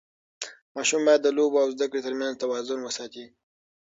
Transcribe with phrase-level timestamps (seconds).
[0.75, 3.25] ماشوم باید د لوبو او زده کړې ترمنځ توازن وساتي.